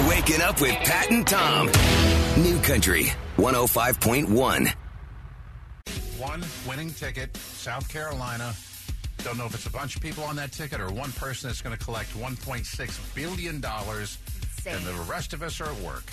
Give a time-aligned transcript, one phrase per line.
[0.00, 1.66] You're waking up with Pat and Tom.
[2.42, 4.72] New Country 105.1.
[6.18, 8.54] One winning ticket, South Carolina.
[9.18, 11.60] Don't know if it's a bunch of people on that ticket or one person that's
[11.60, 16.04] going to collect $1.6 billion, and the rest of us are at work.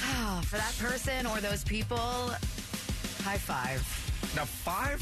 [0.00, 3.80] Oh, for that person or those people, high five.
[4.36, 5.00] Now, five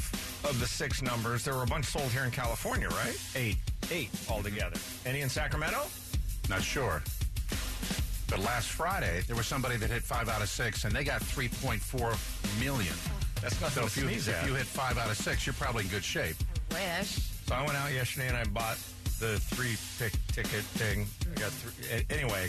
[0.49, 3.19] of the six numbers, there were a bunch sold here in California, right?
[3.35, 3.57] Eight.
[3.91, 4.79] Eight altogether.
[5.05, 5.87] Any in Sacramento?
[6.49, 7.03] Not sure.
[8.29, 11.21] But last Friday, there was somebody that hit five out of six, and they got
[11.23, 12.95] 3.4 million.
[13.41, 15.55] That's nothing So to if you, sneeze if you hit five out of six, you're
[15.55, 16.37] probably in good shape.
[16.73, 17.19] I Wish.
[17.47, 18.77] So I went out yesterday and I bought
[19.21, 21.07] the three pick ticket thing.
[21.37, 22.05] I got three.
[22.11, 22.49] Anyway,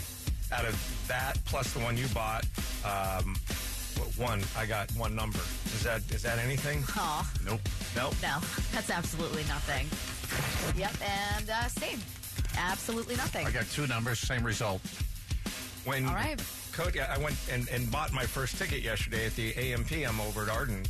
[0.52, 2.44] out of that plus the one you bought,
[2.84, 3.36] um,
[4.16, 5.38] one I got one number.
[5.66, 6.82] Is that is that anything?
[6.96, 7.60] Oh, Nope.
[7.94, 8.14] Nope.
[8.22, 8.38] no,
[8.72, 9.86] that's absolutely nothing.
[10.76, 10.92] Yep,
[11.36, 12.00] and uh, same.
[12.58, 13.46] Absolutely nothing.
[13.46, 14.80] I got two numbers, same result.
[15.84, 16.40] When All right.
[16.72, 19.90] Cody, I went and, and bought my first ticket yesterday at the AMP.
[19.92, 20.84] I'm over at Arden,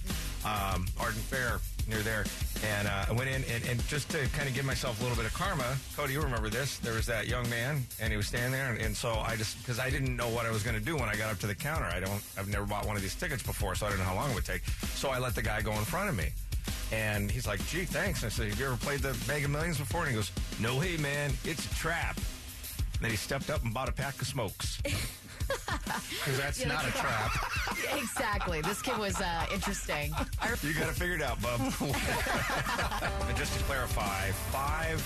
[0.45, 2.27] um, Arden Fair near there,
[2.67, 5.17] and uh, I went in and, and just to kind of give myself a little
[5.17, 5.77] bit of karma.
[5.97, 6.77] Cody, you remember this?
[6.79, 9.59] There was that young man, and he was standing there, and, and so I just
[9.61, 11.47] because I didn't know what I was going to do when I got up to
[11.47, 11.87] the counter.
[11.87, 14.17] I don't, I've never bought one of these tickets before, so I didn't know how
[14.17, 14.65] long it would take.
[14.95, 16.29] So I let the guy go in front of me.
[16.93, 18.23] And he's like, gee, thanks.
[18.23, 20.03] And I said, have you ever played the Mega Millions before?
[20.03, 21.33] And he goes, no hey, man.
[21.45, 22.19] It's a trap.
[22.99, 24.81] And then he stepped up and bought a pack of smokes.
[25.49, 27.31] Because that's Yeah, not a trap.
[27.97, 28.61] exactly.
[28.61, 30.13] This kid was uh, interesting.
[30.43, 31.59] Our You got it figured out, bub.
[31.81, 34.99] and just to clarify, five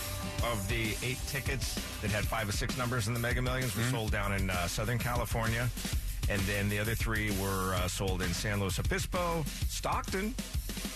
[0.44, 3.84] of the eight tickets that had five or six numbers in the Mega Millions were
[3.84, 5.68] sold down in uh, Southern California.
[6.28, 10.34] And then the other three were uh, sold in San Luis Obispo, Stockton,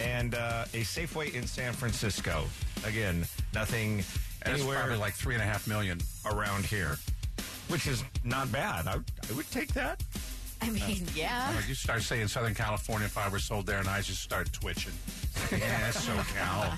[0.01, 2.45] and uh, a Safeway in San Francisco.
[2.85, 3.25] Again,
[3.55, 4.03] nothing
[4.47, 5.99] And it's anywhere probably like three and a half million.
[6.25, 6.97] around here,
[7.69, 8.87] which is not bad.
[8.87, 10.03] I, I would take that.
[10.63, 11.53] I mean, uh, yeah.
[11.55, 14.51] Like you start saying Southern California, if I were sold there, and I just start
[14.53, 14.93] twitching.
[15.53, 16.73] yeah, SoCal.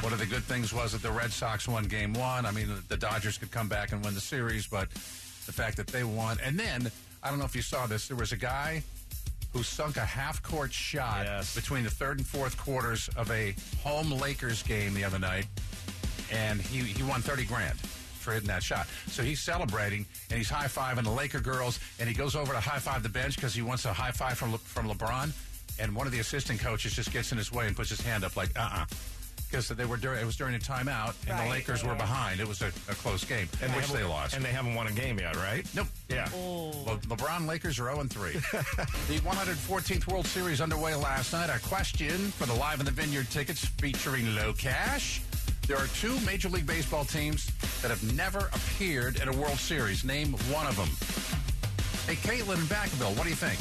[0.02, 2.44] One of the good things was that the Red Sox won Game One.
[2.44, 5.86] I mean, the Dodgers could come back and win the series, but the fact that
[5.86, 6.90] they won, and then
[7.22, 8.82] I don't know if you saw this, there was a guy
[9.54, 11.54] who sunk a half-court shot Yes.
[11.54, 15.46] between the third and fourth quarters of a home Lakers game the other night,
[16.32, 18.86] and he he won thirty grand for hitting that shot.
[19.08, 22.60] So he's celebrating and he's high fiving the Laker girls, and he goes over to
[22.60, 25.30] high five the bench because he wants a high five from Le- from LeBron,
[25.78, 28.24] and one of the assistant coaches just gets in his way and puts his hand
[28.24, 28.84] up like uh uh
[29.50, 31.96] Because they were during, it was during a timeout, and Right, the Lakers right, were
[31.96, 32.40] behind.
[32.40, 34.34] It was a, a close game, and which haven't- they lost.
[34.34, 35.64] And they haven't won a game yet, right?
[35.76, 35.86] Nope.
[36.08, 36.24] Yeah.
[36.34, 38.32] Le- LeBron Lakers are 0 3.
[38.32, 41.50] the 114th World Series underway last night.
[41.50, 45.20] Our question for the Live in the Vineyard tickets featuring LOCASH.
[45.66, 47.46] There are two Major League Baseball teams
[47.80, 50.04] that have never appeared in a World Series.
[50.04, 50.88] Name one of them.
[52.06, 53.58] Hey, Caitlin in Vacaville, what do you think?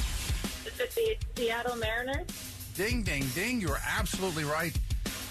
[0.68, 2.28] Is it the Seattle Mariners?
[2.76, 3.62] Ding, ding, ding.
[3.62, 4.78] You're absolutely right.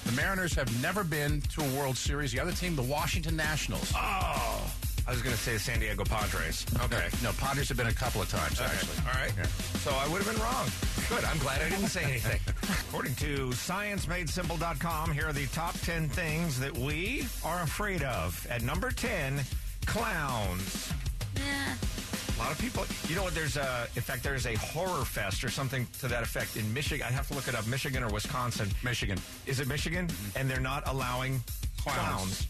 [0.06, 2.32] The Mariners have never been to a World Series.
[2.32, 3.92] The other team, the Washington Nationals.
[3.94, 4.72] Oh,
[5.06, 6.64] I was going to say San Diego Padres.
[6.84, 7.08] Okay.
[7.22, 8.70] No, Padres have been a couple of times, Okay.
[8.70, 8.96] actually.
[9.06, 9.32] All right.
[9.36, 9.46] Yeah.
[9.82, 10.66] So I would have been wrong.
[11.08, 11.24] Good.
[11.24, 12.40] I'm glad I didn't say anything.
[12.88, 18.46] According to ScienceMadeSimple.com, here are the top 10 things that we are afraid of.
[18.50, 19.40] At number 10,
[19.86, 20.92] clowns.
[21.36, 23.34] A lot of people, you know what?
[23.34, 27.06] There's a, in fact, there's a horror fest or something to that effect in Michigan.
[27.08, 27.66] I have to look it up.
[27.66, 28.69] Michigan or Wisconsin?
[28.82, 29.19] Michigan.
[29.46, 30.06] Is it Michigan?
[30.08, 30.38] Mm-hmm.
[30.38, 31.40] And they're not allowing
[31.80, 31.98] clowns.
[31.98, 32.46] Clowns.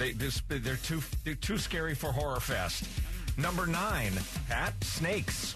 [0.00, 2.84] They this, they're too they're too scary for horror fest.
[3.36, 4.12] Number nine,
[4.48, 5.54] Pat snakes.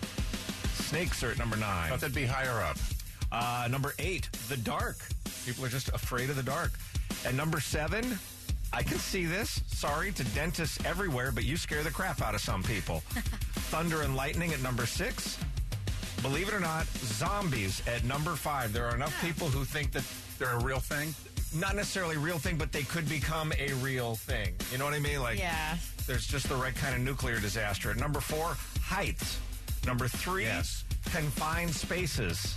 [0.74, 1.88] Snakes are at number nine.
[1.88, 2.76] Thought that'd be higher up.
[3.32, 4.98] Uh, number eight, the dark.
[5.46, 6.72] People are just afraid of the dark.
[7.24, 8.18] And number seven,
[8.70, 9.62] I can see this.
[9.66, 13.00] Sorry to dentists everywhere, but you scare the crap out of some people.
[13.72, 15.38] Thunder and lightning at number six.
[16.20, 18.74] Believe it or not, zombies at number five.
[18.74, 20.04] There are enough people who think that
[20.38, 21.14] They're a real thing.
[21.54, 24.54] Not necessarily a real thing, but they could become a real thing.
[24.72, 25.20] You know what I mean?
[25.22, 25.76] Like, Yeah.
[26.06, 27.90] there's just the right kind of nuclear disaster.
[27.90, 29.38] At number four, heights.
[29.86, 30.84] Number three, Yes.
[31.12, 32.54] confined spaces.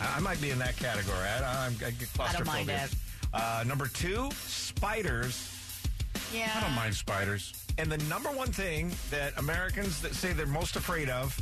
[0.00, 1.18] I I might be in that category.
[1.26, 2.90] I, I'm, I get I don't mind it.
[3.32, 5.50] Uh, number two, spiders.
[6.34, 6.50] Yeah.
[6.56, 7.52] I don't mind spiders.
[7.78, 11.38] And the number one thing that Americans that say they're most afraid of,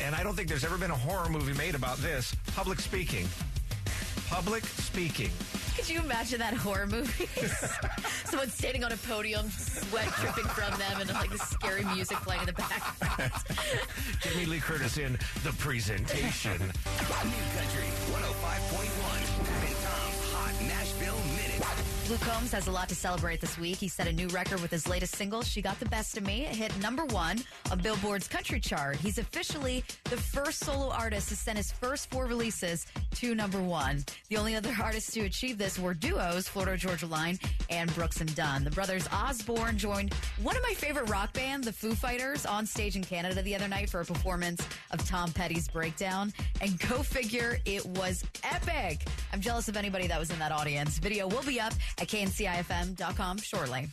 [0.00, 3.26] and I don't think there's ever been a horror movie made about this, public speaking.
[4.28, 5.30] Public speaking.
[5.78, 7.28] Could you imagine that horror movie?
[8.24, 12.40] Someone standing on a podium, sweat dripping from them, and like the scary music playing
[12.40, 13.32] in the background.
[14.20, 15.12] Jamie Lee Curtis in
[15.44, 16.58] The Presentation.
[16.58, 19.27] New Country 105.1.
[22.08, 23.76] Luke Combs has a lot to celebrate this week.
[23.76, 26.46] He set a new record with his latest single, She Got the Best of Me.
[26.46, 27.36] It hit number one
[27.70, 28.96] on Billboard's country chart.
[28.96, 34.06] He's officially the first solo artist to send his first four releases to number one.
[34.30, 37.38] The only other artists to achieve this were duos, Florida Georgia Line
[37.68, 38.64] and Brooks and Dunn.
[38.64, 42.96] The brothers Osborne joined one of my favorite rock bands, the Foo Fighters, on stage
[42.96, 46.32] in Canada the other night for a performance of Tom Petty's Breakdown.
[46.62, 49.06] And go figure, it was epic.
[49.30, 50.96] I'm jealous of anybody that was in that audience.
[50.96, 53.88] Video will be up at kncifm.com shortly.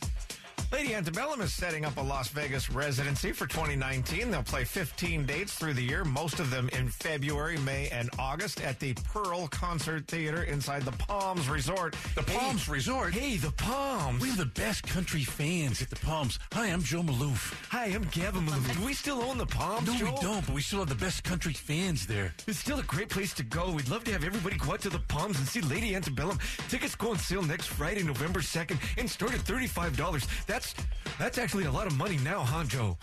[0.72, 4.30] Lady Antebellum is setting up a Las Vegas residency for 2019.
[4.30, 8.60] They'll play 15 dates through the year, most of them in February, May, and August
[8.60, 11.94] at the Pearl Concert Theater inside the Palms Resort.
[12.16, 13.14] The Palms Resort.
[13.14, 14.20] Hey, the Palms.
[14.20, 16.38] We're the best country fans at the Palms.
[16.52, 17.54] Hi, I'm Joe Maloof.
[17.70, 18.76] Hi, I'm Gavin Maloof.
[18.78, 20.14] Do we still own the Palms, No, Joel?
[20.14, 22.34] we don't, but we still have the best country fans there.
[22.48, 23.70] It's still a great place to go.
[23.72, 26.38] We'd love to have everybody go out to the Palms and see Lady Antebellum.
[26.68, 30.26] Tickets go on sale next Friday, November 2nd, and start at $35.
[30.56, 30.74] That's
[31.18, 32.96] that's actually a lot of money now, huh, Joe?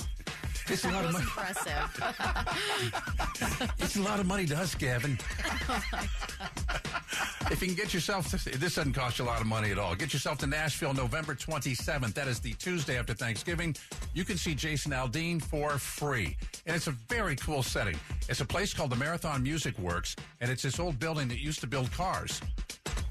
[0.69, 1.23] It's a lot of money.
[1.23, 2.01] impressive.
[3.79, 5.11] It's a lot of money to us, Gavin.
[7.51, 9.77] if you can get yourself, to, this doesn't cost you a lot of money at
[9.77, 9.93] all.
[9.93, 12.15] Get yourself to Nashville November 27th.
[12.15, 13.75] That is the Tuesday after Thanksgiving.
[14.15, 16.35] You can see Jason Aldean for free.
[16.65, 17.99] And it's a very cool setting.
[18.29, 21.61] It's a place called the Marathon Music Works, and it's this old building that used
[21.61, 22.41] to build cars.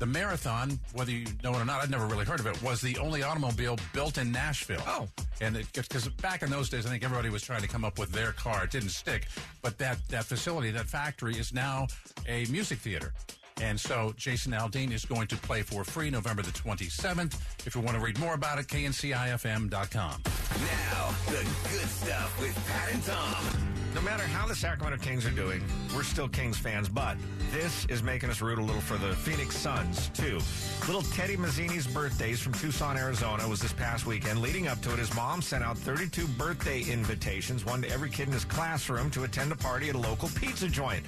[0.03, 2.81] The Marathon, whether you know it or not, I'd never really heard of it, was
[2.81, 4.83] the only automobile built in Nashville.
[4.85, 5.07] Oh.
[5.41, 7.85] And it gets because back in those days, I think everybody was trying to come
[7.85, 8.65] up with their car.
[8.65, 9.29] It didn't stick.
[9.63, 11.87] But that, that facility, that factory, is now
[12.27, 13.13] a music theater.
[13.61, 17.37] And so Jason Aldean is going to play for free November the 27th.
[17.65, 19.71] If you want to read more about it, kncifm.com.
[19.71, 23.72] Now, the good stuff with Pat and Tom.
[23.95, 25.63] No matter how the Sacramento Kings are doing,
[25.95, 27.19] we're still Kings fans, but
[27.51, 30.39] this is making us root a little for the Phoenix Suns, too.
[30.87, 34.41] Little Teddy Mazzini's birthdays from Tucson, Arizona was this past weekend.
[34.41, 38.29] Leading up to it, his mom sent out 32 birthday invitations, one to every kid
[38.29, 41.05] in his classroom to attend a party at a local pizza joint.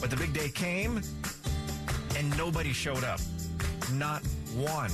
[0.00, 1.02] But the big day came,
[2.16, 3.20] and nobody showed up.
[3.92, 4.22] Not
[4.56, 4.90] one.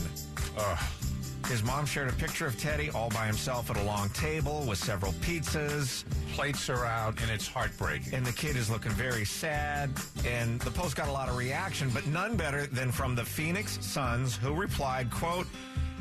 [1.50, 4.78] His mom shared a picture of Teddy all by himself at a long table with
[4.78, 6.04] several pizzas.
[6.32, 8.14] Plates are out, and it's heartbreaking.
[8.14, 9.90] And the kid is looking very sad.
[10.24, 13.84] And the post got a lot of reaction, but none better than from the Phoenix
[13.84, 15.48] Suns, who replied, quote,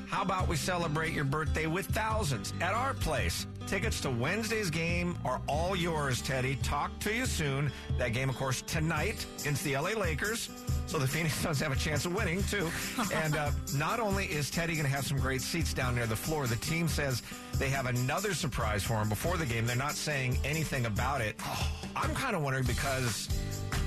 [0.07, 3.47] how about we celebrate your birthday with thousands at our place?
[3.69, 6.55] Tickets to Wednesday's game are all yours, Teddy.
[6.63, 7.71] Talk to you soon.
[7.99, 10.49] That game, of course, tonight against the LA Lakers.
[10.87, 12.67] So the Phoenix Suns have a chance of winning, too.
[13.13, 16.15] and uh, not only is Teddy going to have some great seats down near the
[16.15, 17.21] floor, the team says
[17.59, 19.67] they have another surprise for him before the game.
[19.67, 21.35] They're not saying anything about it.
[21.95, 23.29] I'm kind of wondering because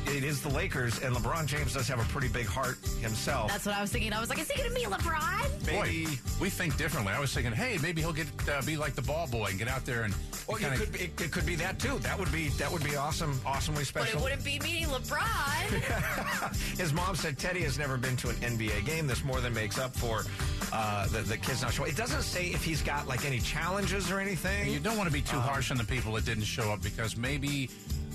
[0.06, 3.50] it is the Lakers, and LeBron James does have a pretty big heart himself.
[3.50, 4.12] That's what I was thinking.
[4.12, 5.66] I was like, is he going to be LeBron?
[5.66, 6.06] Maybe.
[6.06, 6.10] Boy,
[6.40, 7.12] we think differently.
[7.12, 9.68] I was thinking, hey, maybe he'll get uh, be like the ball boy and get
[9.68, 10.14] out there and
[10.48, 11.98] Well, it kinda- could, be, it, it could be that too.
[12.00, 14.20] That would be that would be awesome, awesomely special.
[14.20, 16.78] But it wouldn't be meeting LeBron.
[16.78, 19.06] His mom said Teddy has never been to an NBA game.
[19.06, 20.24] This more than makes up for
[20.72, 21.90] uh, the, the kids not showing.
[21.90, 24.68] It doesn't say if he's got like any challenges or anything.
[24.72, 27.16] You don't want to be too harsh on the people that didn't show up because
[27.16, 27.70] maybe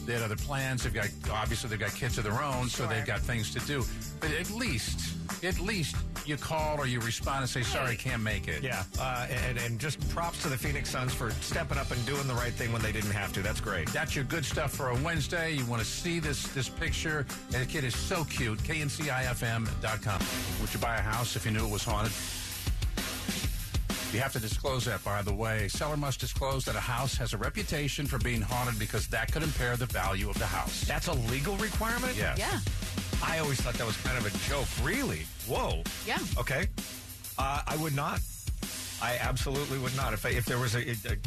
[0.07, 0.83] they had other plans.
[0.83, 3.83] They've got obviously they've got kids of their own, so they've got things to do.
[4.21, 5.13] But at least,
[5.43, 5.95] at least
[6.25, 9.79] you call or you respond and say, "Sorry, can't make it." Yeah, uh, and, and
[9.79, 12.81] just props to the Phoenix Suns for stepping up and doing the right thing when
[12.81, 13.41] they didn't have to.
[13.41, 13.89] That's great.
[13.89, 15.51] That's your good stuff for a Wednesday.
[15.53, 17.25] You want to see this this picture.
[17.53, 18.59] And the kid is so cute.
[18.59, 20.21] KNCIFM.com.
[20.61, 22.13] Would you buy a house if you knew it was haunted?
[24.13, 25.67] You have to disclose that, by the way.
[25.67, 29.43] Seller must disclose that a house has a reputation for being haunted because that could
[29.43, 30.81] impair the value of the house.
[30.81, 32.15] That's a legal requirement.
[32.15, 32.37] Yes.
[32.37, 32.59] yeah.
[33.21, 34.67] I always thought that was kind of a joke.
[34.81, 35.25] Really?
[35.45, 35.83] Whoa.
[36.05, 36.19] Yeah.
[36.37, 36.67] Okay.
[37.37, 38.21] Uh, I would not.
[39.01, 40.13] I absolutely would not.
[40.13, 41.17] If I, if there was a, a, a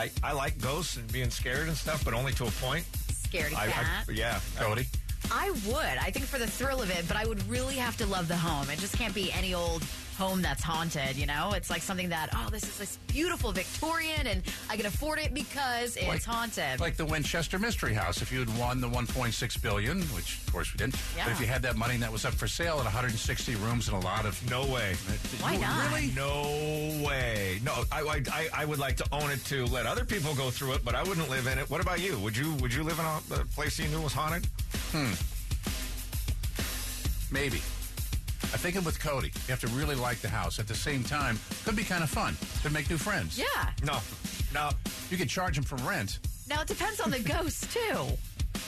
[0.00, 2.84] I, I like ghosts and being scared and stuff, but only to a point.
[3.10, 4.06] Scaredy I, cat.
[4.08, 4.40] I, yeah.
[4.56, 4.86] Cody?
[5.30, 5.98] I would.
[6.00, 8.36] I think for the thrill of it, but I would really have to love the
[8.36, 8.70] home.
[8.70, 9.82] It just can't be any old
[10.18, 11.52] home that's haunted, you know?
[11.54, 15.32] It's like something that, oh, this is this beautiful Victorian and I can afford it
[15.32, 16.80] because it's Like- haunted.
[16.80, 18.20] Like the Winchester Mystery House.
[18.20, 21.24] If you had won the 1.6 billion, which of course we didn't, Yeah.
[21.24, 23.88] but if you had that money and that was up for sale at 160 rooms
[23.88, 24.94] and a lot of No way.
[25.40, 25.88] Why not?
[25.92, 26.08] Really?
[26.16, 27.60] No way.
[27.62, 30.50] No, I, I, I, I would like to own it to let other people go
[30.50, 31.70] through it, but I wouldn't live in it.
[31.70, 32.18] What about you?
[32.18, 34.46] Would you Would you live in a, a place you knew was haunted?
[34.90, 35.12] Hmm.
[37.30, 37.60] Maybe.
[38.52, 39.28] I think I'm with Cody.
[39.28, 40.58] You have to really like the house.
[40.58, 42.36] At the same time, could be kind of fun.
[42.62, 43.38] Could make new friends.
[43.38, 43.70] yeah.
[43.84, 43.98] No,
[44.54, 44.70] no.
[45.10, 46.18] You could charge them for rent.
[46.48, 48.06] Now it depends on the ghost too.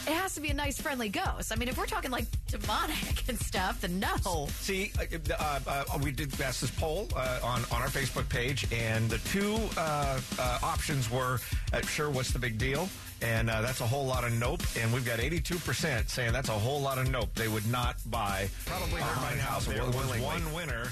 [0.06, 1.52] It has to be a nice, friendly ghost.
[1.52, 4.46] I mean, if we're talking like demonic and stuff, then no.
[4.60, 5.04] See, uh,
[5.38, 9.18] uh, uh, we did ask this poll uh, on on our Facebook page, and the
[9.18, 11.40] two uh, uh, options were,
[11.72, 12.88] uh, "Sure, what's the big deal?"
[13.22, 14.62] and uh, that's a whole lot of nope.
[14.78, 17.34] And we've got eighty two percent saying that's a whole lot of nope.
[17.34, 18.48] They would not buy.
[18.66, 19.58] Probably heard by now.
[19.60, 20.88] There was one winner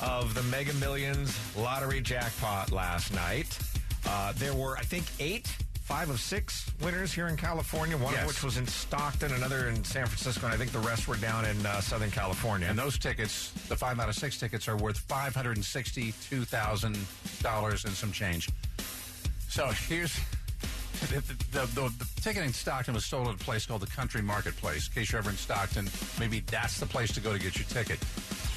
[0.00, 3.58] of the Mega Millions lottery jackpot last night.
[4.06, 5.54] Uh, there were, I think, eight
[5.90, 8.22] five of six winners here in California, one Yes.
[8.22, 11.16] of which was in Stockton, another in San Francisco, and I think the rest were
[11.16, 12.68] down in uh, Southern California.
[12.68, 16.44] And those tickets, the five out of six tickets, are worth five hundred and sixty-two
[16.44, 16.96] thousand
[17.42, 18.48] dollars and some change.
[19.48, 20.16] So here's
[21.08, 24.22] the, the, the, the ticket in Stockton was sold at a place called the Country
[24.22, 24.86] Marketplace.
[24.86, 25.88] In case you're ever in Stockton,
[26.20, 27.98] maybe that's the place to go to get your ticket.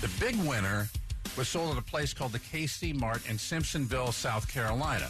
[0.02, 0.88] The big winner
[1.36, 5.10] was sold at a place called the KC Mart in Simpsonville, South Carolina.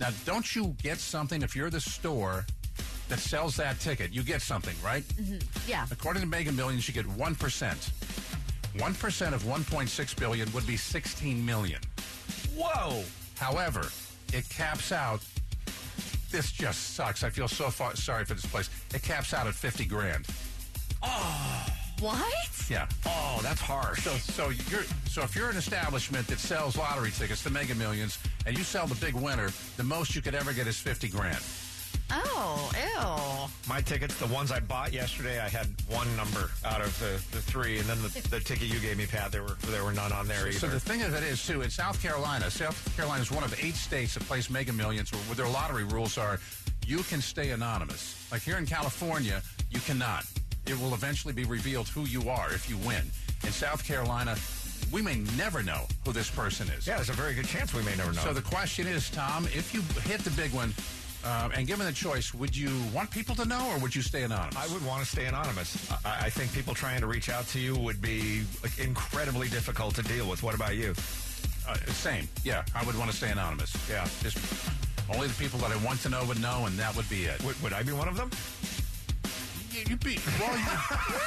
[0.00, 2.44] Now, don't you get something if you're the store
[3.08, 4.12] that sells that ticket?
[4.12, 5.04] You get something, right?
[5.04, 5.38] Mm-hmm.
[5.68, 5.86] Yeah.
[5.90, 7.90] According to Mega Millions, you get 1%.
[8.76, 11.80] 1% of 1.6 billion would be 16 million.
[12.56, 13.04] Whoa!
[13.38, 13.86] However,
[14.32, 15.20] it caps out.
[16.30, 17.22] This just sucks.
[17.22, 18.68] I feel so far, sorry for this place.
[18.92, 20.26] It caps out at 50 grand.
[21.02, 21.43] Oh,
[22.00, 22.68] What?
[22.68, 22.86] Yeah.
[23.06, 24.02] Oh, that's harsh.
[24.02, 28.18] So, so you're so if you're an establishment that sells lottery tickets to Mega Millions
[28.46, 31.38] and you sell the big winner, the most you could ever get is 50 grand.
[32.10, 33.50] Oh, ew.
[33.68, 37.42] My tickets, the ones I bought yesterday, I had one number out of the, the
[37.42, 40.12] three, and then the, the ticket you gave me, Pat, there were there were none
[40.12, 40.58] on there either.
[40.58, 43.58] So the thing of it is, too, in South Carolina, South Carolina is one of
[43.62, 46.38] eight states that plays Mega Millions, where, where their lottery rules are
[46.86, 48.26] you can stay anonymous.
[48.30, 50.24] Like here in California, you cannot.
[50.66, 53.02] It will eventually be revealed who you are if you win.
[53.44, 54.36] In South Carolina,
[54.92, 56.86] we may never know who this person is.
[56.86, 58.22] yeah, there's a very good chance we may never know.
[58.22, 60.72] So the question is, Tom, if you hit the big one,
[61.24, 64.24] uh, and given the choice, would you want people to know or would you stay
[64.24, 64.56] anonymous?
[64.56, 65.90] I would want to stay anonymous.
[66.04, 68.42] I, I think people trying to reach out to you would be
[68.78, 70.42] incredibly difficult to deal with.
[70.42, 70.90] What about you?
[71.66, 72.28] Uh, same.
[72.44, 73.74] Yeah, I would want to stay anonymous.
[73.88, 74.06] Yeah.
[74.22, 74.36] Just
[75.12, 77.42] only the people that I want to know would know, and that would be it.
[77.44, 78.30] Would, would I be one of them?
[79.74, 80.56] You'd be well.
[80.56, 80.64] You,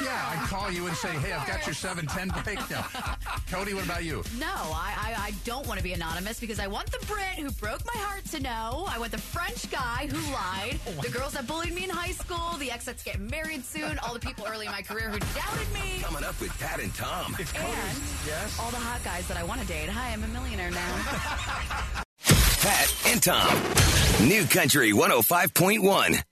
[0.06, 2.86] yeah, I'd call you and say, "Hey, I've got your seven ten break now."
[3.50, 4.22] Cody, what about you?
[4.38, 7.50] No, I, I, I don't want to be anonymous because I want the Brit who
[7.52, 8.86] broke my heart to know.
[8.88, 10.78] I want the French guy who lied.
[10.88, 12.56] Oh the girls that bullied me in high school.
[12.58, 13.98] The ex that's getting married soon.
[13.98, 16.00] All the people early in my career who doubted me.
[16.02, 17.34] Coming up with Pat and Tom.
[17.38, 17.46] And
[18.26, 18.58] Yes.
[18.60, 19.88] all the hot guys that I want to date.
[19.90, 20.96] Hi, I'm a millionaire now.
[22.60, 24.26] Pat and Tom.
[24.28, 26.22] New Country 105.1.